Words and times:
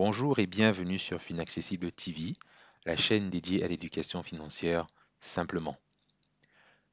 Bonjour 0.00 0.38
et 0.38 0.46
bienvenue 0.46 0.96
sur 0.96 1.20
Finaccessible 1.20 1.90
TV, 1.90 2.34
la 2.86 2.96
chaîne 2.96 3.30
dédiée 3.30 3.64
à 3.64 3.66
l'éducation 3.66 4.22
financière 4.22 4.86
simplement. 5.18 5.76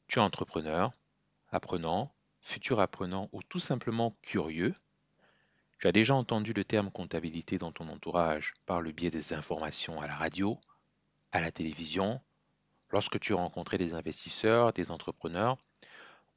Tu 0.07 0.17
es 0.17 0.23
entrepreneur, 0.23 0.91
apprenant, 1.51 2.15
futur 2.41 2.79
apprenant 2.79 3.29
ou 3.31 3.43
tout 3.43 3.59
simplement 3.59 4.17
curieux? 4.23 4.73
Tu 5.77 5.85
as 5.85 5.91
déjà 5.91 6.15
entendu 6.15 6.51
le 6.51 6.63
terme 6.63 6.89
comptabilité 6.89 7.59
dans 7.59 7.71
ton 7.71 7.89
entourage 7.89 8.55
par 8.65 8.81
le 8.81 8.91
biais 8.91 9.11
des 9.11 9.33
informations 9.33 10.01
à 10.01 10.07
la 10.07 10.15
radio, 10.15 10.59
à 11.31 11.41
la 11.41 11.51
télévision, 11.51 12.19
lorsque 12.89 13.19
tu 13.19 13.35
rencontrais 13.35 13.77
des 13.77 13.93
investisseurs, 13.93 14.73
des 14.73 14.89
entrepreneurs 14.89 15.59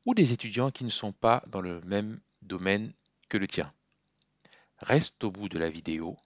ou 0.05 0.13
des 0.13 0.35
étudiants 0.35 0.71
qui 0.71 0.85
ne 0.85 0.91
sont 0.91 1.13
pas 1.13 1.43
dans 1.49 1.63
le 1.63 1.81
même 1.87 2.21
domaine 2.43 2.93
que 3.31 3.39
le 3.39 3.49
tien. 3.49 3.73
Reste 4.77 5.25
au 5.25 5.31
bout 5.31 5.49
de 5.49 5.59
la 5.59 5.71
vidéo. 5.71 6.19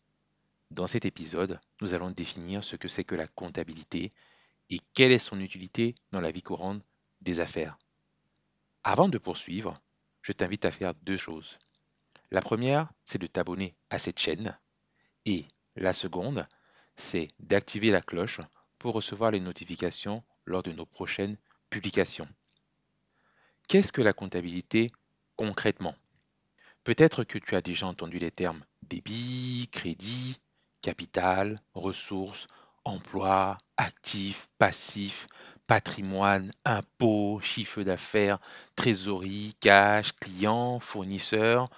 Dans 0.73 0.87
cet 0.87 1.05
épisode, 1.05 1.61
nous 1.83 1.93
allons 1.93 2.11
définir 2.11 2.65
ce 2.65 2.77
que 2.77 2.89
c'est 2.89 3.05
que 3.05 3.15
la 3.15 3.27
comptabilité 3.27 4.11
et 4.71 4.81
quelle 4.95 5.13
est 5.13 5.19
son 5.19 5.39
utilité 5.39 5.95
dans 6.13 6.21
la 6.23 6.31
vie 6.31 6.41
courante 6.41 6.83
des 7.21 7.41
affaires. 7.41 7.77
Avant 8.83 9.11
de 9.11 9.19
poursuivre, 9.19 9.75
je 10.23 10.33
t'invite 10.33 10.65
à 10.65 10.71
faire 10.71 10.95
deux 10.95 11.19
choses. 11.19 11.59
La 12.31 12.41
première, 12.41 12.91
c'est 13.05 13.21
de 13.21 13.27
t'abonner 13.27 13.75
à 13.91 13.99
cette 13.99 14.19
chaîne 14.19 14.59
et 15.27 15.45
la 15.77 15.93
seconde, 15.93 16.49
c'est 16.97 17.29
d'activer 17.39 17.91
la 17.91 18.01
cloche 18.01 18.41
pour 18.79 18.95
recevoir 18.95 19.31
les 19.31 19.41
notifications 19.41 20.25
lors 20.47 20.63
de 20.63 20.73
nos 20.73 20.87
prochaines 20.87 21.37
publications. 21.69 22.29
Qu'est-ce 23.69 23.93
que 23.93 24.01
la 24.01 24.15
comptabilité 24.15 24.87
concrètement? 25.37 25.97
Peut-être 26.83 27.25
que 27.25 27.37
tu 27.37 27.57
as 27.57 27.61
déjà 27.61 27.87
entendu 27.87 28.19
les 28.19 28.31
termes 28.31 28.65
débit, 28.83 29.69
crédit, 29.71 30.39
capital, 30.83 31.57
ressources, 31.75 32.47
emploi, 32.85 33.57
actifs, 33.77 34.49
passifs, 34.59 35.27
patrimoine, 35.67 36.51
impôts, 36.65 37.41
chiffre 37.41 37.83
d'affaires, 37.83 38.39
trésorerie, 38.77 39.55
cash, 39.61 40.13
client, 40.13 40.81
fournisseur. 40.81 41.69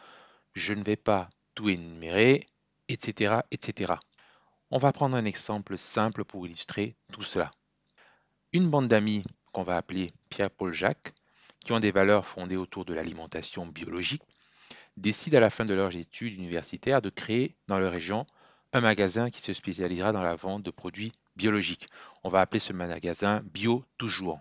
Je 0.54 0.72
ne 0.72 0.82
vais 0.82 0.96
pas 0.96 1.28
tout 1.54 1.68
énumérer, 1.68 2.46
etc., 2.88 3.36
etc. 3.50 3.94
On 4.70 4.78
va 4.78 4.92
prendre 4.92 5.16
un 5.16 5.24
exemple 5.24 5.76
simple 5.78 6.24
pour 6.24 6.46
illustrer 6.46 6.96
tout 7.12 7.22
cela. 7.22 7.50
Une 8.52 8.68
bande 8.68 8.86
d'amis 8.86 9.22
qu'on 9.52 9.62
va 9.62 9.76
appeler 9.76 10.12
Pierre-Paul 10.30 10.72
Jacques, 10.72 11.12
qui 11.60 11.72
ont 11.72 11.80
des 11.80 11.92
valeurs 11.92 12.26
fondées 12.26 12.56
autour 12.56 12.84
de 12.84 12.94
l'alimentation 12.94 13.66
biologique, 13.66 14.22
décident 14.96 15.38
à 15.38 15.40
la 15.40 15.50
fin 15.50 15.64
de 15.64 15.74
leurs 15.74 15.96
études 15.96 16.34
universitaires 16.34 17.02
de 17.02 17.10
créer 17.10 17.56
dans 17.68 17.78
leur 17.78 17.92
région 17.92 18.26
un 18.74 18.80
magasin 18.80 19.30
qui 19.30 19.40
se 19.40 19.52
spécialisera 19.52 20.10
dans 20.10 20.22
la 20.22 20.34
vente 20.34 20.64
de 20.64 20.72
produits 20.72 21.12
biologiques. 21.36 21.86
On 22.24 22.28
va 22.28 22.40
appeler 22.40 22.58
ce 22.58 22.72
magasin 22.72 23.40
Bio 23.44 23.84
Toujours. 23.98 24.40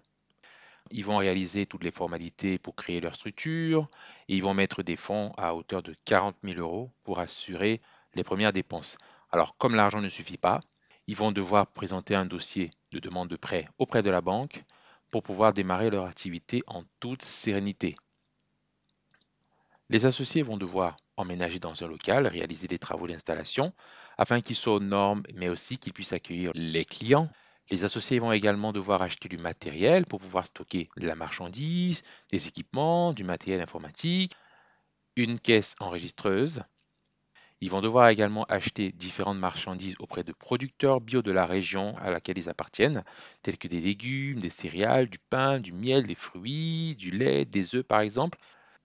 Ils 0.90 1.06
vont 1.06 1.17
réaliser 1.17 1.67
toutes 1.67 1.84
les 1.84 1.92
formalités 1.92 2.58
pour 2.58 2.75
créer 2.75 3.00
leur 3.00 3.14
structure 3.14 3.88
et 4.28 4.36
ils 4.36 4.42
vont 4.42 4.56
mettre 4.56 4.81
des 4.81 4.95
fonds 4.95 5.31
à 5.38 5.53
hauteur 5.53 5.84
de 5.84 5.95
40 6.06 6.36
000 6.44 6.59
euros 6.59 6.92
pour 7.03 7.20
assurer 7.20 7.80
les 8.16 8.23
premières 8.23 8.53
dépenses. 8.53 8.98
Alors, 9.31 9.56
comme 9.58 9.75
l'argent 9.75 10.02
ne 10.02 10.09
suffit 10.09 10.38
pas, 10.38 10.62
ils 11.06 11.16
vont 11.16 11.31
devoir 11.31 11.68
présenter 11.68 12.16
un 12.16 12.25
dossier 12.25 12.72
de 12.92 12.97
demande 12.97 13.30
de 13.30 13.36
prêt 13.36 13.70
auprès 13.78 14.02
de 14.02 14.09
la 14.09 14.22
banque 14.22 14.64
pour 15.12 15.22
pouvoir 15.22 15.53
démarrer 15.53 15.92
leur 15.92 16.06
activité 16.06 16.64
en 16.66 16.84
toute 17.00 17.22
sérénité. 17.22 17.95
Les 19.89 20.06
associés 20.06 20.44
vont 20.44 20.58
devoir 20.58 20.98
emménager 21.17 21.59
dans 21.59 21.84
un 21.84 21.88
local, 21.88 22.28
réaliser 22.28 22.67
des 22.67 22.80
travaux 22.80 23.08
d'installation 23.08 23.73
afin 24.17 24.42
qu'ils 24.42 24.56
soient 24.56 24.75
aux 24.75 24.80
normes, 24.80 25.23
mais 25.36 25.50
aussi 25.50 25.78
qu'ils 25.78 25.94
puissent 25.94 26.14
accueillir 26.14 26.52
les 26.56 26.86
clients. 26.86 27.30
Les 27.70 27.84
associés 27.84 28.20
vont 28.20 28.31
également 28.31 28.73
devoir 28.73 29.02
acheter 29.02 29.30
du 29.30 29.38
matériel 29.38 30.06
pour 30.06 30.19
pouvoir 30.19 30.47
stocker 30.47 30.90
de 30.97 31.08
la 31.08 31.16
marchandise, 31.16 32.03
des 32.31 32.47
équipements, 32.47 33.13
du 33.13 33.24
matériel 33.24 33.62
informatique, 33.62 34.34
une 35.16 35.40
caisse 35.40 35.75
enregistreuse. 35.80 36.63
Ils 37.62 37.69
vont 37.69 37.81
devoir 37.81 38.09
également 38.09 38.44
acheter 38.46 38.91
différentes 38.91 39.38
marchandises 39.38 39.96
auprès 40.00 40.24
de 40.24 40.34
producteurs 40.34 41.02
bio 41.02 41.22
de 41.22 41.31
la 41.31 41.46
région 41.46 41.96
à 41.97 42.09
laquelle 42.09 42.38
ils 42.38 42.50
appartiennent, 42.50 43.03
tels 43.41 43.58
que 43.58 43.68
des 43.68 43.79
légumes, 43.79 44.40
des 44.40 44.50
céréales, 44.50 45.09
du 45.09 45.19
pain, 45.19 45.59
du 45.59 45.72
miel, 45.72 46.06
des 46.06 46.16
fruits, 46.16 46.96
du 46.96 47.12
lait, 47.12 47.46
des 47.46 47.75
œufs 47.75 47.85
par 47.85 48.02
exemple 48.02 48.38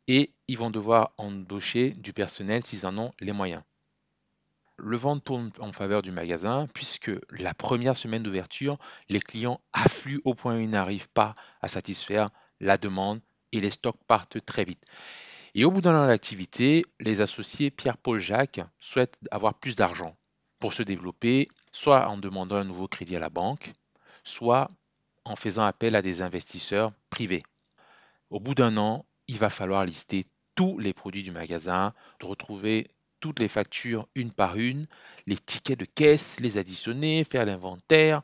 et 0.08 0.32
ils 0.48 0.58
vont 0.58 0.70
devoir 0.70 1.12
embaucher 1.18 1.90
du 1.90 2.12
personnel 2.12 2.64
s'ils 2.64 2.86
en 2.86 2.96
ont 2.98 3.12
les 3.20 3.32
moyens. 3.32 3.62
Le 4.76 4.96
vent 4.96 5.18
tourne 5.18 5.50
en 5.58 5.72
faveur 5.72 6.02
du 6.02 6.10
magasin 6.10 6.66
puisque 6.72 7.10
la 7.30 7.52
première 7.52 7.96
semaine 7.96 8.22
d'ouverture, 8.22 8.78
les 9.08 9.20
clients 9.20 9.60
affluent 9.72 10.22
au 10.24 10.34
point 10.34 10.56
où 10.56 10.60
ils 10.60 10.70
n'arrivent 10.70 11.10
pas 11.10 11.34
à 11.62 11.68
satisfaire 11.68 12.28
la 12.60 12.78
demande 12.78 13.20
et 13.52 13.60
les 13.60 13.70
stocks 13.70 14.02
partent 14.06 14.44
très 14.44 14.64
vite. 14.64 14.84
Et 15.54 15.64
au 15.64 15.70
bout 15.70 15.80
d'un 15.80 16.00
an 16.00 16.06
d'activité, 16.06 16.84
les 17.00 17.20
associés 17.20 17.70
Pierre-Paul 17.70 18.20
Jacques 18.20 18.60
souhaitent 18.78 19.18
avoir 19.30 19.54
plus 19.54 19.76
d'argent 19.76 20.16
pour 20.60 20.72
se 20.72 20.82
développer, 20.82 21.48
soit 21.72 22.08
en 22.08 22.16
demandant 22.16 22.56
un 22.56 22.64
nouveau 22.64 22.88
crédit 22.88 23.16
à 23.16 23.20
la 23.20 23.30
banque, 23.30 23.72
soit 24.24 24.68
en 25.24 25.36
faisant 25.36 25.62
appel 25.62 25.96
à 25.96 26.02
des 26.02 26.22
investisseurs 26.22 26.92
privés. 27.10 27.42
Au 28.30 28.40
bout 28.40 28.54
d'un 28.54 28.76
an, 28.76 29.06
il 29.28 29.38
va 29.38 29.50
falloir 29.50 29.84
lister 29.84 30.24
tous 30.54 30.78
les 30.78 30.92
produits 30.92 31.22
du 31.22 31.30
magasin, 31.30 31.94
retrouver 32.20 32.90
toutes 33.20 33.40
les 33.40 33.48
factures 33.48 34.08
une 34.14 34.32
par 34.32 34.56
une, 34.56 34.86
les 35.26 35.36
tickets 35.36 35.78
de 35.78 35.84
caisse, 35.84 36.40
les 36.40 36.58
additionner, 36.58 37.24
faire 37.24 37.44
l'inventaire. 37.44 38.22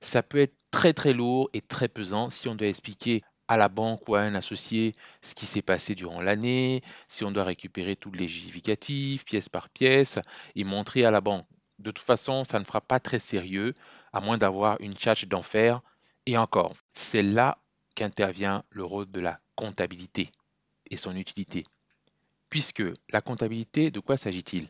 Ça 0.00 0.22
peut 0.22 0.38
être 0.38 0.56
très 0.70 0.92
très 0.92 1.12
lourd 1.12 1.50
et 1.52 1.60
très 1.60 1.88
pesant 1.88 2.30
si 2.30 2.48
on 2.48 2.54
doit 2.54 2.68
expliquer 2.68 3.22
à 3.48 3.56
la 3.56 3.68
banque 3.68 4.08
ou 4.08 4.16
à 4.16 4.22
un 4.22 4.34
associé 4.34 4.92
ce 5.22 5.34
qui 5.34 5.46
s'est 5.46 5.62
passé 5.62 5.94
durant 5.94 6.20
l'année, 6.20 6.82
si 7.06 7.24
on 7.24 7.30
doit 7.30 7.44
récupérer 7.44 7.94
tous 7.94 8.10
les 8.10 8.26
justificatifs, 8.26 9.24
pièce 9.24 9.48
par 9.48 9.68
pièce, 9.68 10.18
et 10.56 10.64
montrer 10.64 11.04
à 11.04 11.10
la 11.10 11.20
banque. 11.20 11.46
De 11.78 11.90
toute 11.90 12.04
façon, 12.04 12.44
ça 12.44 12.58
ne 12.58 12.64
fera 12.64 12.80
pas 12.80 12.98
très 12.98 13.20
sérieux, 13.20 13.74
à 14.12 14.20
moins 14.20 14.38
d'avoir 14.38 14.80
une 14.80 14.96
charge 14.96 15.28
d'enfer. 15.28 15.82
Et 16.24 16.36
encore, 16.36 16.72
c'est 16.94 17.22
là 17.22 17.58
qu'intervient 17.94 18.64
le 18.70 18.84
rôle 18.84 19.10
de 19.10 19.20
la 19.20 19.38
comptabilité 19.54 20.30
et 20.90 20.96
son 20.96 21.16
utilité. 21.16 21.64
Puisque 22.50 22.84
la 23.10 23.20
comptabilité, 23.20 23.90
de 23.90 24.00
quoi 24.00 24.16
s'agit-il? 24.16 24.68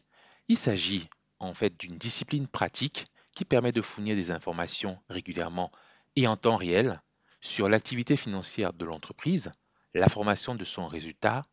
Il, 0.48 0.56
s'agit 0.56 1.08
en 1.38 1.54
fait 1.54 1.78
d'une 1.78 1.98
discipline 1.98 2.48
pratique 2.48 3.06
qui 3.32 3.44
permet 3.44 3.72
de 3.72 3.82
fournir 3.82 4.16
des 4.16 4.30
informations 4.30 4.98
régulièrement 5.08 5.70
et 6.16 6.26
en 6.26 6.36
temps 6.36 6.56
réel 6.56 7.02
sur 7.40 7.68
l'activité 7.68 8.16
financière 8.16 8.72
de 8.72 8.84
l'entreprise, 8.84 9.50
la 9.94 10.08
formation 10.08 10.54
de 10.54 10.64
son 10.64 10.86
résultat, 10.86 11.44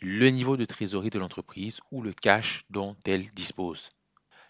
le 0.00 0.28
niveau 0.28 0.56
de 0.56 0.64
trésorerie 0.64 1.10
de 1.10 1.18
l'entreprise 1.18 1.80
ou 1.90 2.02
le 2.02 2.12
cash 2.12 2.64
dont 2.70 2.96
elle 3.04 3.28
dispose. 3.30 3.90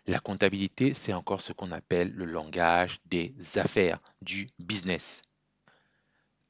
La 0.06 0.19
comptabilité, 0.19 0.93
c'est 0.93 1.14
encore 1.14 1.41
ce 1.41 1.53
qu'on 1.53 1.72
appelle 1.72 2.10
le 2.12 2.26
langage 2.26 3.00
des 3.06 3.34
affaires, 3.56 4.00
du 4.20 4.47
business. 4.59 5.22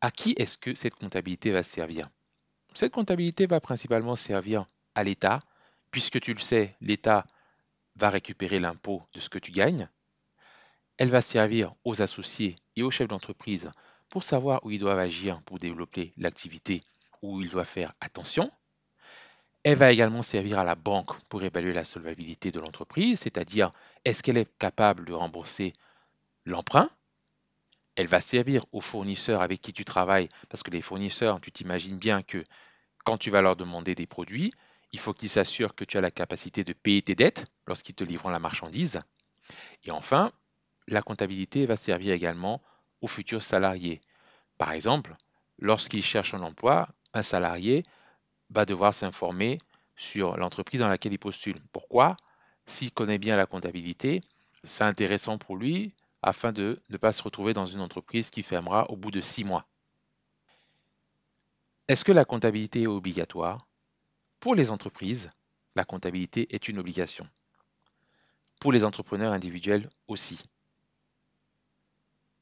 À 0.00 0.10
qui 0.10 0.34
est-ce 0.36 0.58
que 0.58 0.74
cette 0.74 0.96
comptabilité 0.96 1.52
va 1.52 1.62
servir? 1.62 2.08
Cette 2.74 2.92
comptabilité 2.92 3.46
va 3.46 3.60
principalement 3.60 4.16
servir 4.16 4.66
à 4.94 5.04
l'État, 5.04 5.40
puisque 5.90 6.20
tu 6.20 6.34
le 6.34 6.40
sais, 6.40 6.76
l'État 6.80 7.24
va 7.96 8.10
récupérer 8.10 8.58
l'impôt 8.58 9.02
de 9.12 9.20
ce 9.20 9.28
que 9.28 9.38
tu 9.38 9.52
gagnes. 9.52 9.88
Elle 10.98 11.10
va 11.10 11.22
servir 11.22 11.74
aux 11.84 12.02
associés 12.02 12.56
et 12.76 12.82
aux 12.82 12.90
chefs 12.90 13.08
d'entreprise 13.08 13.70
pour 14.08 14.24
savoir 14.24 14.64
où 14.64 14.70
ils 14.70 14.78
doivent 14.78 14.98
agir 14.98 15.40
pour 15.42 15.58
développer 15.58 16.12
l'activité, 16.16 16.80
où 17.22 17.40
ils 17.40 17.50
doivent 17.50 17.66
faire 17.66 17.94
attention. 18.00 18.50
Elle 19.64 19.78
va 19.78 19.90
également 19.90 20.22
servir 20.22 20.58
à 20.58 20.64
la 20.64 20.74
banque 20.74 21.18
pour 21.28 21.42
évaluer 21.42 21.72
la 21.72 21.84
solvabilité 21.84 22.50
de 22.50 22.60
l'entreprise, 22.60 23.20
c'est-à-dire 23.20 23.72
est-ce 24.04 24.22
qu'elle 24.22 24.36
est 24.36 24.58
capable 24.58 25.04
de 25.06 25.12
rembourser 25.12 25.72
l'emprunt 26.44 26.90
elle 27.96 28.06
va 28.06 28.20
servir 28.20 28.64
aux 28.72 28.80
fournisseurs 28.80 29.42
avec 29.42 29.60
qui 29.60 29.72
tu 29.72 29.84
travailles, 29.84 30.28
parce 30.48 30.62
que 30.62 30.70
les 30.70 30.82
fournisseurs, 30.82 31.40
tu 31.40 31.52
t'imagines 31.52 31.96
bien 31.96 32.22
que 32.22 32.42
quand 33.04 33.18
tu 33.18 33.30
vas 33.30 33.42
leur 33.42 33.56
demander 33.56 33.94
des 33.94 34.06
produits, 34.06 34.52
il 34.92 34.98
faut 34.98 35.12
qu'ils 35.12 35.28
s'assurent 35.28 35.74
que 35.74 35.84
tu 35.84 35.98
as 35.98 36.00
la 36.00 36.10
capacité 36.10 36.64
de 36.64 36.72
payer 36.72 37.02
tes 37.02 37.14
dettes 37.14 37.44
lorsqu'ils 37.66 37.94
te 37.94 38.04
livrent 38.04 38.30
la 38.30 38.38
marchandise. 38.38 38.98
Et 39.84 39.90
enfin, 39.90 40.32
la 40.86 41.02
comptabilité 41.02 41.66
va 41.66 41.76
servir 41.76 42.14
également 42.14 42.62
aux 43.00 43.08
futurs 43.08 43.42
salariés. 43.42 44.00
Par 44.58 44.72
exemple, 44.72 45.16
lorsqu'ils 45.58 46.04
cherchent 46.04 46.34
un 46.34 46.42
emploi, 46.42 46.88
un 47.12 47.22
salarié 47.22 47.82
va 48.50 48.64
devoir 48.64 48.94
s'informer 48.94 49.58
sur 49.96 50.36
l'entreprise 50.36 50.80
dans 50.80 50.88
laquelle 50.88 51.12
il 51.12 51.18
postule. 51.18 51.56
Pourquoi? 51.72 52.16
S'il 52.66 52.92
connaît 52.92 53.18
bien 53.18 53.36
la 53.36 53.46
comptabilité, 53.46 54.20
c'est 54.64 54.84
intéressant 54.84 55.38
pour 55.38 55.56
lui 55.56 55.94
afin 56.26 56.52
de 56.52 56.82
ne 56.88 56.96
pas 56.96 57.12
se 57.12 57.22
retrouver 57.22 57.52
dans 57.52 57.66
une 57.66 57.82
entreprise 57.82 58.30
qui 58.30 58.42
fermera 58.42 58.90
au 58.90 58.96
bout 58.96 59.10
de 59.10 59.20
six 59.20 59.44
mois. 59.44 59.66
Est-ce 61.86 62.02
que 62.02 62.12
la 62.12 62.24
comptabilité 62.24 62.82
est 62.82 62.86
obligatoire? 62.86 63.58
Pour 64.40 64.54
les 64.54 64.70
entreprises, 64.70 65.30
la 65.76 65.84
comptabilité 65.84 66.46
est 66.54 66.68
une 66.68 66.78
obligation. 66.78 67.28
pour 68.64 68.72
les 68.72 68.84
entrepreneurs 68.84 69.34
individuels 69.34 69.90
aussi. 70.08 70.40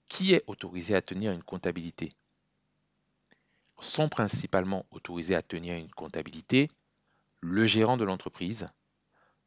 Qui 0.07 0.35
est 0.35 0.45
autorisé 0.47 0.95
à 0.95 1.03
tenir 1.03 1.33
une 1.33 1.43
comptabilité? 1.43 2.11
Sont 3.81 4.09
principalement 4.09 4.87
autorisés 4.93 5.35
à 5.35 5.43
tenir 5.43 5.75
une 5.75 5.91
comptabilité 5.91 6.69
le 7.41 7.67
gérant 7.67 7.97
de 7.97 8.05
l'entreprise, 8.05 8.67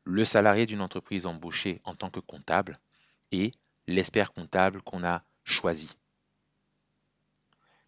le 0.04 0.26
salarié 0.26 0.66
d'une 0.66 0.82
entreprise 0.82 1.26
embauchée 1.26 1.80
en 1.86 1.96
tant 1.96 2.10
que 2.10 2.20
comptable 2.20 2.76
et 3.32 3.52
l'expert 3.88 4.34
comptable 4.34 4.82
qu'on 4.82 5.04
a 5.04 5.24
choisi. 5.44 5.92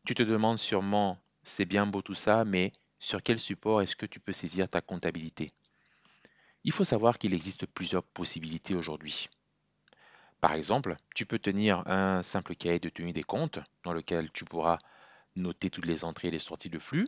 Tu 0.06 0.16
te 0.16 0.24
demandes 0.24 0.60
sûrement, 0.60 1.20
c'est 1.44 1.66
bien 1.66 1.86
beau 1.86 2.02
tout 2.02 2.14
ça, 2.14 2.46
mais 2.46 2.72
sur 3.00 3.22
quel 3.22 3.40
support 3.40 3.82
est-ce 3.82 3.96
que 3.96 4.06
tu 4.06 4.20
peux 4.20 4.34
saisir 4.34 4.70
ta 4.70 4.82
comptabilité? 4.82 5.50
Il 6.64 6.72
faut 6.72 6.84
savoir 6.84 7.18
qu'il 7.18 7.34
existe 7.34 7.66
plusieurs 7.66 8.04
possibilités 8.04 8.76
aujourd'hui. 8.76 9.30
Par 10.40 10.54
exemple, 10.54 10.96
tu 11.16 11.26
peux 11.26 11.40
tenir 11.40 11.88
un 11.88 12.22
simple 12.22 12.56
cahier 12.56 12.80
de 12.80 12.90
tenue 12.90 13.12
des 13.12 13.24
comptes 13.24 13.60
dans 13.84 13.94
lequel 13.94 14.32
tu 14.32 14.46
pourras 14.46 14.78
noter 15.36 15.70
toutes 15.70 15.86
les 15.86 16.04
entrées 16.04 16.28
et 16.28 16.32
les 16.32 16.40
sorties 16.40 16.70
de 16.70 16.80
flux. 16.80 17.08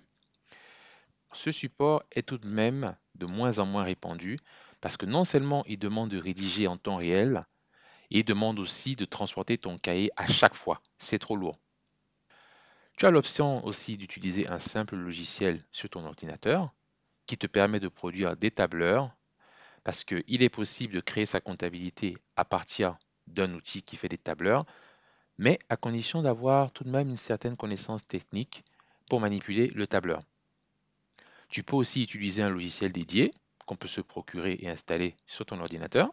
Ce 1.34 1.52
support 1.52 2.04
est 2.12 2.28
tout 2.28 2.38
de 2.38 2.48
même 2.48 2.96
de 3.16 3.28
moins 3.28 3.60
en 3.60 3.66
moins 3.66 3.84
répandu 3.84 4.38
parce 4.82 4.98
que 4.98 5.06
non 5.06 5.26
seulement 5.26 5.64
il 5.68 5.78
demande 5.78 6.10
de 6.10 6.18
rédiger 6.18 6.68
en 6.68 6.78
temps 6.78 6.96
réel, 6.96 7.46
il 8.10 8.24
demande 8.24 8.60
aussi 8.60 8.96
de 8.96 9.06
transporter 9.06 9.58
ton 9.58 9.78
cahier 9.78 10.12
à 10.16 10.28
chaque 10.28 10.56
fois. 10.56 10.82
C'est 10.98 11.20
trop 11.20 11.36
lourd. 11.36 11.56
Tu 12.98 13.06
as 13.06 13.12
l'option 13.12 13.66
aussi 13.66 13.98
d'utiliser 13.98 14.50
un 14.50 14.60
simple 14.60 14.96
logiciel 14.96 15.60
sur 15.72 15.90
ton 15.90 16.06
ordinateur 16.06 16.74
qui 17.26 17.38
te 17.38 17.48
permet 17.48 17.80
de 17.80 17.88
produire 17.88 18.36
des 18.36 18.52
tableurs 18.52 19.16
parce 19.84 20.04
qu'il 20.04 20.44
est 20.44 20.50
possible 20.50 20.94
de 20.94 21.00
créer 21.00 21.26
sa 21.26 21.40
comptabilité 21.40 22.16
à 22.36 22.44
partir 22.44 22.98
d'un 23.28 23.54
outil 23.54 23.84
qui 23.84 23.96
fait 23.96 24.10
des 24.10 24.18
tableurs, 24.18 24.66
mais 25.38 25.60
à 25.70 25.78
condition 25.78 26.22
d'avoir 26.22 26.72
tout 26.72 26.84
de 26.84 26.90
même 26.90 27.10
une 27.10 27.18
certaine 27.18 27.56
connaissance 27.56 28.06
technique 28.06 28.64
pour 29.10 29.22
manipuler 29.22 29.68
le 29.68 29.88
tableur. 29.88 30.20
Tu 31.48 31.64
peux 31.64 31.76
aussi 31.76 32.04
utiliser 32.04 32.44
un 32.44 32.50
logiciel 32.50 32.92
dédié 32.92 33.32
qu'on 33.66 33.76
peut 33.76 33.88
se 33.88 34.02
procurer 34.02 34.58
et 34.62 34.70
installer 34.70 35.16
sur 35.26 35.46
ton 35.46 35.60
ordinateur. 35.60 36.12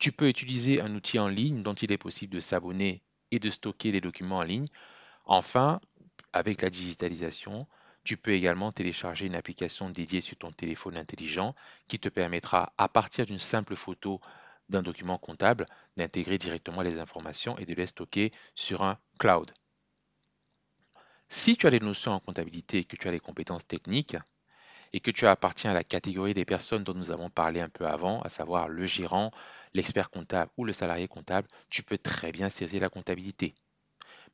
Tu 0.00 0.12
peux 0.12 0.28
utiliser 0.28 0.80
un 0.80 0.94
outil 0.94 1.18
en 1.18 1.28
ligne 1.28 1.62
dont 1.62 1.74
il 1.74 1.92
est 1.92 1.98
possible 1.98 2.32
de 2.34 2.40
s'abonner 2.40 3.02
et 3.30 3.38
de 3.38 3.50
stocker 3.50 3.92
les 3.92 4.00
documents 4.00 4.38
en 4.38 4.42
ligne. 4.42 4.66
Enfin, 5.26 5.78
avec 6.32 6.62
la 6.62 6.70
digitalisation, 6.70 7.68
tu 8.02 8.16
peux 8.16 8.32
également 8.32 8.72
télécharger 8.72 9.26
une 9.26 9.34
application 9.34 9.90
dédiée 9.90 10.22
sur 10.22 10.38
ton 10.38 10.52
téléphone 10.52 10.96
intelligent 10.96 11.54
qui 11.86 11.98
te 11.98 12.08
permettra, 12.08 12.72
à 12.78 12.88
partir 12.88 13.26
d'une 13.26 13.38
simple 13.38 13.76
photo 13.76 14.22
d'un 14.70 14.82
document 14.82 15.18
comptable, 15.18 15.66
d'intégrer 15.98 16.38
directement 16.38 16.80
les 16.80 16.98
informations 16.98 17.58
et 17.58 17.66
de 17.66 17.74
les 17.74 17.86
stocker 17.86 18.30
sur 18.54 18.82
un 18.82 18.98
cloud. 19.18 19.52
Si 21.28 21.58
tu 21.58 21.66
as 21.66 21.70
des 21.70 21.80
notions 21.80 22.12
en 22.12 22.20
comptabilité 22.20 22.78
et 22.78 22.84
que 22.84 22.96
tu 22.96 23.06
as 23.06 23.12
des 23.12 23.20
compétences 23.20 23.66
techniques, 23.66 24.16
et 24.92 25.00
que 25.00 25.10
tu 25.10 25.26
appartiens 25.26 25.70
à 25.70 25.74
la 25.74 25.84
catégorie 25.84 26.34
des 26.34 26.44
personnes 26.44 26.84
dont 26.84 26.94
nous 26.94 27.10
avons 27.10 27.30
parlé 27.30 27.60
un 27.60 27.68
peu 27.68 27.86
avant, 27.86 28.20
à 28.22 28.28
savoir 28.28 28.68
le 28.68 28.86
gérant, 28.86 29.30
l'expert 29.74 30.10
comptable 30.10 30.50
ou 30.56 30.64
le 30.64 30.72
salarié 30.72 31.08
comptable, 31.08 31.48
tu 31.68 31.82
peux 31.82 31.98
très 31.98 32.32
bien 32.32 32.50
saisir 32.50 32.80
la 32.80 32.88
comptabilité. 32.88 33.54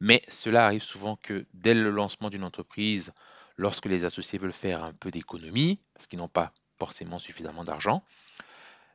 Mais 0.01 0.23
cela 0.29 0.67
arrive 0.67 0.83
souvent 0.83 1.17
que 1.17 1.47
dès 1.55 1.75
le 1.75 1.91
lancement 1.91 2.31
d'une 2.31 2.45
entreprise, 2.45 3.13
lorsque 3.57 3.87
les 3.87 4.05
associés 4.05 4.39
veulent 4.39 4.53
faire 4.53 4.85
un 4.85 4.93
peu 4.93 5.11
d'économie, 5.11 5.81
parce 5.95 6.07
qu'ils 6.07 6.19
n'ont 6.19 6.29
pas 6.29 6.53
forcément 6.79 7.19
suffisamment 7.19 7.65
d'argent, 7.65 8.05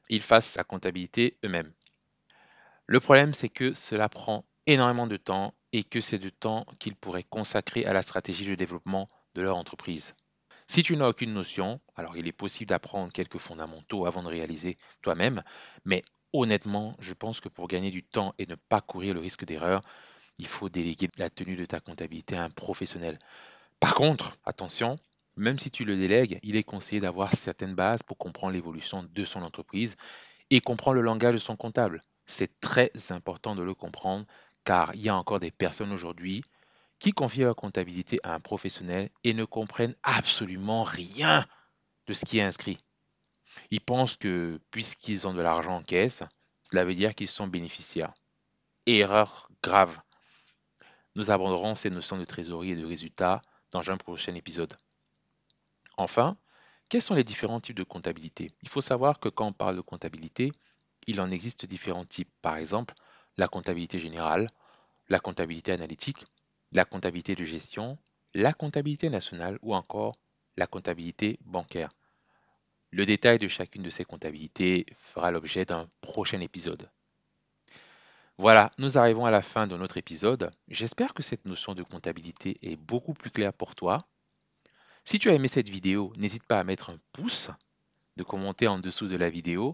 ils 0.09 0.21
fassent 0.21 0.55
la 0.55 0.63
comptabilité 0.63 1.37
eux-mêmes. 1.43 1.71
Le 2.85 2.99
problème, 2.99 3.33
c'est 3.33 3.49
que 3.49 3.73
cela 3.73 4.09
prend 4.09 4.45
énormément 4.67 5.07
de 5.07 5.17
temps 5.17 5.53
et 5.73 5.83
que 5.83 6.01
c'est 6.01 6.19
du 6.19 6.31
temps 6.31 6.65
qu'ils 6.79 6.95
pourraient 6.95 7.23
consacrer 7.23 7.85
à 7.85 7.93
la 7.93 8.01
stratégie 8.01 8.45
de 8.45 8.55
développement 8.55 9.07
de 9.35 9.41
leur 9.41 9.55
entreprise. 9.55 10.13
Si 10.71 10.83
tu 10.83 10.95
n'as 10.95 11.09
aucune 11.09 11.33
notion, 11.33 11.81
alors 11.97 12.15
il 12.15 12.29
est 12.29 12.31
possible 12.31 12.69
d'apprendre 12.69 13.11
quelques 13.11 13.39
fondamentaux 13.39 14.05
avant 14.05 14.23
de 14.23 14.29
réaliser 14.29 14.77
toi-même, 15.01 15.43
mais 15.83 16.01
honnêtement, 16.31 16.95
je 16.99 17.11
pense 17.13 17.41
que 17.41 17.49
pour 17.49 17.67
gagner 17.67 17.91
du 17.91 18.03
temps 18.03 18.33
et 18.37 18.45
ne 18.45 18.55
pas 18.55 18.79
courir 18.79 19.13
le 19.13 19.19
risque 19.19 19.43
d'erreur, 19.43 19.81
il 20.37 20.47
faut 20.47 20.69
déléguer 20.69 21.09
la 21.17 21.29
tenue 21.29 21.57
de 21.57 21.65
ta 21.65 21.81
comptabilité 21.81 22.37
à 22.37 22.45
un 22.45 22.49
professionnel. 22.49 23.19
Par 23.81 23.95
contre, 23.95 24.37
attention, 24.45 24.95
même 25.35 25.59
si 25.59 25.71
tu 25.71 25.83
le 25.83 25.97
délègues, 25.97 26.39
il 26.41 26.55
est 26.55 26.63
conseillé 26.63 27.01
d'avoir 27.01 27.35
certaines 27.35 27.75
bases 27.75 28.03
pour 28.03 28.17
comprendre 28.17 28.53
l'évolution 28.53 29.03
de 29.03 29.25
son 29.25 29.41
entreprise 29.41 29.97
et 30.51 30.61
comprendre 30.61 30.95
le 30.95 31.01
langage 31.01 31.33
de 31.33 31.39
son 31.39 31.57
comptable. 31.57 31.99
C'est 32.25 32.61
très 32.61 32.93
important 33.09 33.57
de 33.57 33.61
le 33.61 33.73
comprendre 33.73 34.25
car 34.63 34.95
il 34.95 35.01
y 35.01 35.09
a 35.09 35.17
encore 35.17 35.41
des 35.41 35.51
personnes 35.51 35.91
aujourd'hui 35.91 36.43
qui 37.01 37.13
confient 37.13 37.41
leur 37.41 37.55
comptabilité 37.55 38.19
à 38.21 38.35
un 38.35 38.39
professionnel 38.39 39.09
et 39.23 39.33
ne 39.33 39.43
comprennent 39.43 39.95
absolument 40.03 40.83
rien 40.83 41.47
de 42.05 42.13
ce 42.13 42.25
qui 42.25 42.37
est 42.37 42.43
inscrit. 42.43 42.77
Ils 43.71 43.81
pensent 43.81 44.17
que 44.17 44.61
puisqu'ils 44.69 45.27
ont 45.27 45.33
de 45.33 45.41
l'argent 45.41 45.77
en 45.77 45.81
caisse, 45.81 46.21
cela 46.61 46.85
veut 46.85 46.93
dire 46.93 47.15
qu'ils 47.15 47.27
sont 47.27 47.47
bénéficiaires. 47.47 48.13
Erreur 48.85 49.49
grave. 49.63 49.99
Nous 51.15 51.31
aborderons 51.31 51.73
ces 51.73 51.89
notions 51.89 52.19
de 52.19 52.23
trésorerie 52.23 52.73
et 52.73 52.75
de 52.75 52.85
résultats 52.85 53.41
dans 53.71 53.89
un 53.89 53.97
prochain 53.97 54.35
épisode. 54.35 54.77
Enfin, 55.97 56.37
quels 56.87 57.01
sont 57.01 57.15
les 57.15 57.23
différents 57.23 57.59
types 57.59 57.77
de 57.77 57.83
comptabilité? 57.83 58.51
Il 58.61 58.69
faut 58.69 58.79
savoir 58.79 59.19
que 59.19 59.29
quand 59.29 59.47
on 59.47 59.53
parle 59.53 59.75
de 59.75 59.81
comptabilité, 59.81 60.51
il 61.07 61.19
en 61.19 61.29
existe 61.29 61.65
différents 61.65 62.05
types. 62.05 62.31
Par 62.43 62.57
exemple, 62.57 62.93
la 63.37 63.47
comptabilité 63.47 63.97
générale, 63.97 64.51
la 65.09 65.19
comptabilité 65.19 65.71
analytique, 65.71 66.25
la 66.71 66.85
comptabilité 66.85 67.35
de 67.35 67.43
gestion, 67.43 67.97
la 68.33 68.53
comptabilité 68.53 69.09
nationale 69.09 69.59
ou 69.61 69.75
encore 69.75 70.13
la 70.57 70.67
comptabilité 70.67 71.39
bancaire. 71.45 71.89
Le 72.91 73.05
détail 73.05 73.37
de 73.37 73.47
chacune 73.47 73.83
de 73.83 73.89
ces 73.89 74.03
comptabilités 74.03 74.85
fera 74.97 75.31
l'objet 75.31 75.65
d'un 75.65 75.89
prochain 76.01 76.41
épisode. 76.41 76.89
Voilà, 78.37 78.71
nous 78.77 78.97
arrivons 78.97 79.25
à 79.25 79.31
la 79.31 79.41
fin 79.41 79.67
de 79.67 79.77
notre 79.77 79.97
épisode. 79.97 80.49
J'espère 80.67 81.13
que 81.13 81.23
cette 81.23 81.45
notion 81.45 81.75
de 81.75 81.83
comptabilité 81.83 82.57
est 82.61 82.75
beaucoup 82.75 83.13
plus 83.13 83.29
claire 83.29 83.53
pour 83.53 83.75
toi. 83.75 83.99
Si 85.03 85.19
tu 85.19 85.29
as 85.29 85.33
aimé 85.33 85.47
cette 85.47 85.69
vidéo, 85.69 86.11
n'hésite 86.17 86.43
pas 86.43 86.59
à 86.59 86.63
mettre 86.63 86.89
un 86.89 86.97
pouce, 87.11 87.51
de 88.17 88.23
commenter 88.23 88.67
en 88.67 88.79
dessous 88.79 89.07
de 89.07 89.15
la 89.15 89.29
vidéo 89.29 89.71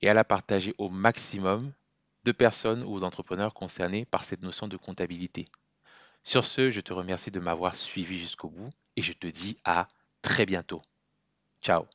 et 0.00 0.08
à 0.08 0.14
la 0.14 0.24
partager 0.24 0.74
au 0.78 0.88
maximum 0.88 1.72
de 2.24 2.32
personnes 2.32 2.82
ou 2.84 3.00
d'entrepreneurs 3.00 3.54
concernés 3.54 4.04
par 4.04 4.24
cette 4.24 4.42
notion 4.42 4.68
de 4.68 4.76
comptabilité. 4.76 5.44
Sur 6.24 6.44
ce, 6.44 6.70
je 6.70 6.80
te 6.80 6.92
remercie 6.92 7.30
de 7.30 7.40
m'avoir 7.40 7.76
suivi 7.76 8.18
jusqu'au 8.18 8.50
bout 8.50 8.70
et 8.96 9.02
je 9.02 9.12
te 9.12 9.26
dis 9.26 9.58
à 9.64 9.88
très 10.22 10.46
bientôt. 10.46 10.82
Ciao 11.62 11.86